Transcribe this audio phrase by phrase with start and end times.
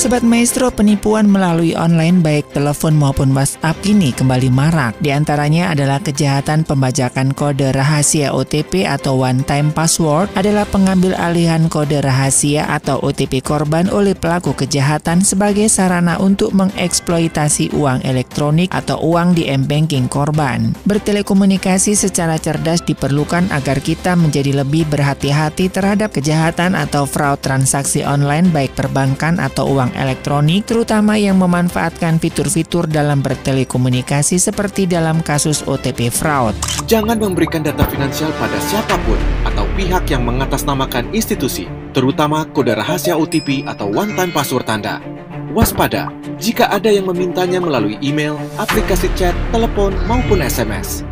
[0.00, 4.96] Sobat Maestro, penipuan melalui online baik telepon maupun WhatsApp kini kembali marak.
[4.96, 11.68] Di antaranya adalah kejahatan pembajakan kode rahasia OTP atau one time password adalah pengambil alihan
[11.68, 19.04] kode rahasia atau OTP korban oleh pelaku kejahatan sebagai sarana untuk mengeksploitasi uang elektronik atau
[19.04, 20.72] uang di m-banking korban.
[20.88, 28.48] Bertelekomunikasi secara cerdas diperlukan agar kita menjadi lebih berhati-hati terhadap kejahatan atau fraud transaksi online
[28.48, 36.12] baik perbankan atau uang elektronik, terutama yang memanfaatkan fitur-fitur dalam bertelekomunikasi seperti dalam kasus OTP
[36.12, 36.54] fraud.
[36.90, 43.14] Jangan memberikan data finansial pada siapa pun atau pihak yang mengatasnamakan institusi, terutama kode rahasia
[43.14, 44.98] OTP atau one-time password Anda.
[45.50, 51.02] Waspada jika ada yang memintanya melalui email, aplikasi chat, telepon, maupun SMS.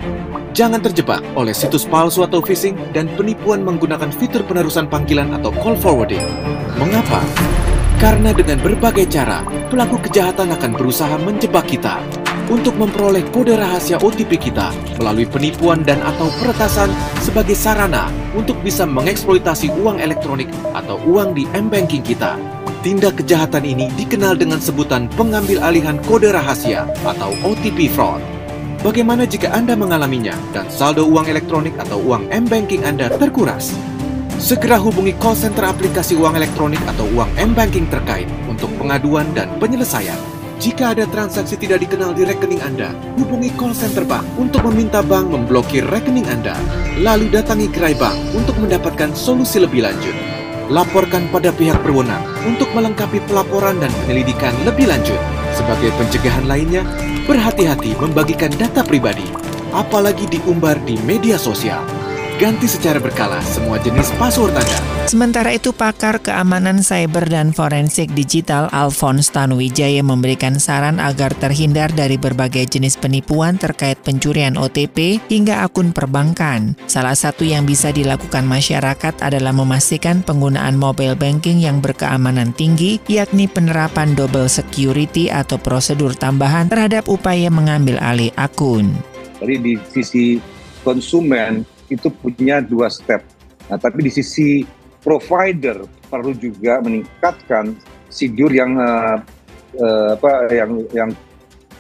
[0.59, 5.79] Jangan terjebak oleh situs palsu atau phishing dan penipuan menggunakan fitur penerusan panggilan atau call
[5.79, 6.25] forwarding.
[6.79, 7.23] Mengapa?
[7.99, 9.43] Karena dengan berbagai cara,
[9.75, 11.99] pelaku kejahatan akan berusaha menjebak kita
[12.47, 14.71] untuk memperoleh kode rahasia OTP kita
[15.03, 18.07] melalui penipuan dan atau peretasan sebagai sarana
[18.39, 20.47] untuk bisa mengeksploitasi uang elektronik
[20.79, 22.39] atau uang di m-banking kita.
[22.87, 28.23] Tindak kejahatan ini dikenal dengan sebutan pengambil alihan kode rahasia atau OTP fraud.
[28.87, 33.75] Bagaimana jika Anda mengalaminya dan saldo uang elektronik atau uang m-banking Anda terkuras?
[34.39, 40.15] Segera hubungi call center aplikasi uang elektronik atau uang m-banking terkait untuk pengaduan dan penyelesaian.
[40.63, 45.27] Jika ada transaksi tidak dikenal di rekening Anda, hubungi call center bank untuk meminta bank
[45.35, 46.55] memblokir rekening Anda.
[47.03, 50.15] Lalu datangi gerai bank untuk mendapatkan solusi lebih lanjut.
[50.71, 55.19] Laporkan pada pihak berwenang untuk melengkapi pelaporan dan penyelidikan lebih lanjut.
[55.59, 56.87] Sebagai pencegahan lainnya,
[57.27, 59.27] berhati-hati membagikan data pribadi,
[59.75, 61.83] apalagi diumbar di media sosial.
[62.39, 64.79] Ganti secara berkala semua jenis password Anda.
[65.11, 72.15] Sementara itu, pakar keamanan cyber dan forensik digital Alphonse Tanuwijaya memberikan saran agar terhindar dari
[72.15, 76.79] berbagai jenis penipuan terkait pencurian OTP hingga akun perbankan.
[76.87, 83.51] Salah satu yang bisa dilakukan masyarakat adalah memastikan penggunaan mobile banking yang berkeamanan tinggi, yakni
[83.51, 88.95] penerapan double security atau prosedur tambahan terhadap upaya mengambil alih akun.
[89.43, 90.39] Jadi di sisi
[90.87, 93.25] konsumen itu punya dua step.
[93.69, 94.65] Nah, tapi di sisi
[95.05, 97.77] provider perlu juga meningkatkan
[98.09, 99.21] sidur yang uh,
[99.77, 101.11] uh, apa yang yang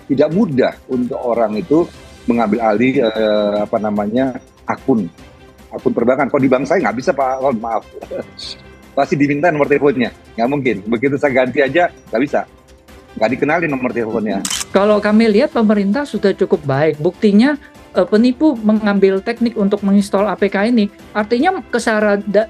[0.09, 1.85] tidak mudah untuk orang itu
[2.29, 4.37] mengambil alih uh, apa namanya
[4.69, 5.09] akun
[5.73, 6.29] akun perbankan.
[6.29, 7.85] Kalau di bank saya nggak bisa pak, oh, maaf.
[8.97, 10.77] Pasti diminta nomor teleponnya, nggak mungkin.
[10.89, 12.41] Begitu saya ganti aja nggak bisa,
[13.15, 14.43] nggak dikenalin nomor teleponnya.
[14.75, 16.99] Kalau kami lihat pemerintah sudah cukup baik.
[16.99, 17.57] Buktinya
[18.09, 21.62] penipu mengambil teknik untuk menginstal APK ini, artinya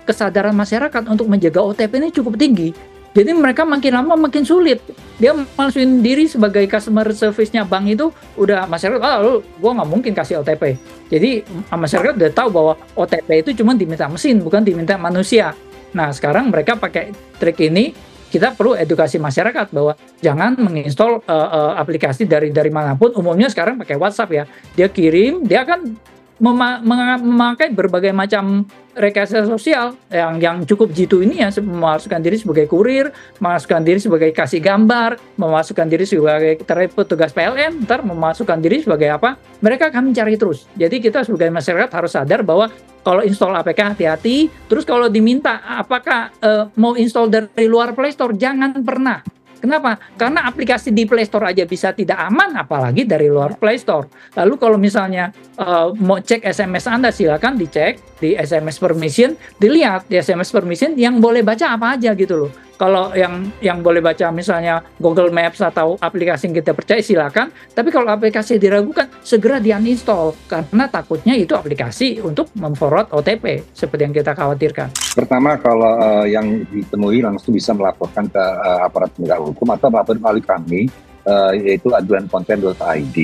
[0.05, 2.71] kesadaran masyarakat untuk menjaga OTP ini cukup tinggi.
[3.17, 4.79] Jadi mereka makin lama makin sulit.
[5.19, 8.07] Dia masukin diri sebagai customer service-nya bank itu
[8.39, 10.79] udah masyarakat, ah lu gua nggak mungkin kasih OTP.
[11.11, 15.57] Jadi masyarakat udah tahu bahwa OTP itu cuma diminta mesin, bukan diminta manusia.
[15.97, 17.11] Nah sekarang mereka pakai
[17.41, 17.97] trik ini
[18.29, 23.13] kita perlu edukasi masyarakat bahwa jangan menginstal uh, uh, aplikasi dari dari mana pun.
[23.17, 24.45] Umumnya sekarang pakai WhatsApp ya.
[24.77, 25.97] Dia kirim, dia akan
[26.39, 28.63] memakai berbagai macam
[28.95, 33.11] rekayasa sosial yang yang cukup jitu ini ya memasukkan diri sebagai kurir,
[33.43, 36.63] memasukkan diri sebagai kasih gambar, memasukkan diri sebagai
[36.95, 39.35] petugas PLN, ntar memasukkan diri sebagai apa?
[39.63, 40.71] Mereka akan mencari terus.
[40.79, 42.71] Jadi kita sebagai masyarakat harus sadar bahwa
[43.09, 44.53] kalau install APK hati-hati.
[44.69, 49.25] Terus kalau diminta apakah uh, mau install dari luar Play Store, jangan pernah
[49.59, 49.99] Kenapa?
[50.15, 54.07] Karena aplikasi di Play Store aja bisa tidak aman, apalagi dari luar Play Store.
[54.39, 60.15] Lalu kalau misalnya uh, mau cek SMS Anda, silakan dicek di SMS permission, dilihat di
[60.15, 64.81] SMS permission yang boleh baca apa aja gitu loh kalau yang yang boleh baca misalnya
[65.03, 67.51] Google Maps atau aplikasi yang kita percaya silakan.
[67.75, 74.07] Tapi kalau aplikasi diragukan segera di uninstall karena takutnya itu aplikasi untuk memforward OTP seperti
[74.07, 74.95] yang kita khawatirkan.
[75.19, 80.15] Pertama kalau uh, yang ditemui langsung bisa melaporkan ke uh, aparat penegak hukum atau melapor
[80.23, 80.81] melalui kami
[81.27, 83.19] uh, yaitu aduankonten.id.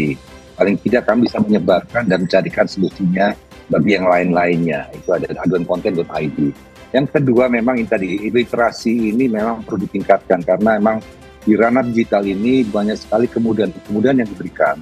[0.55, 3.35] Paling tidak kami bisa menyebarkan dan mencarikan solusinya
[3.71, 4.91] bagi yang lain-lainnya.
[4.95, 6.74] Itu ada aduankonten.id.
[6.95, 11.03] Yang kedua memang ini tadi literasi ini memang perlu ditingkatkan karena memang
[11.43, 14.79] di ranah digital ini banyak sekali kemudahan-kemudahan yang diberikan.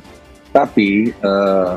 [0.53, 1.75] Tapi eh,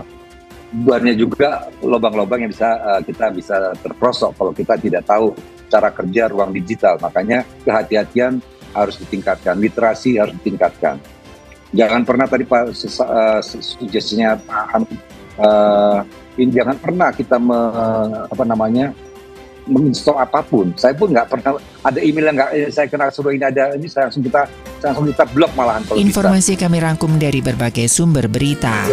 [0.75, 5.31] banyak juga lubang-lubang yang bisa uh, kita bisa terprosok kalau kita tidak tahu
[5.71, 6.99] cara kerja ruang digital.
[6.99, 8.43] Makanya kehati-hatian
[8.75, 10.99] harus ditingkatkan, literasi harus ditingkatkan.
[11.71, 14.83] Jangan pernah tadi Pak uh, sugestinya Pak
[15.39, 15.99] uh,
[16.35, 17.59] ini jangan pernah kita me,
[18.27, 18.91] apa namanya
[19.65, 20.73] menginstall apa pun.
[20.77, 24.09] Saya pun nggak pernah ada email yang nggak saya kenal suruh ini ada ini saya
[24.09, 24.45] langsung kita
[24.81, 26.61] saya langsung kita blok malahan kalau Informasi bisa.
[26.65, 28.85] kami rangkum dari berbagai sumber berita.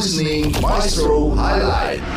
[0.00, 2.09] Listening Maestro Highlight.